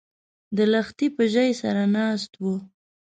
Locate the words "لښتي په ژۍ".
0.71-1.49